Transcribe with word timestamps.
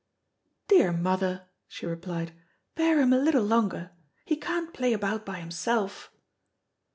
"Dear 0.67 0.91
mother," 0.91 1.45
she 1.67 1.85
replied, 1.85 2.33
"bear 2.73 2.99
him 2.99 3.13
a 3.13 3.19
little 3.19 3.43
longer. 3.43 3.91
He 4.25 4.35
can't 4.35 4.73
play 4.73 4.93
about 4.93 5.27
by 5.27 5.37
himself." 5.39 6.11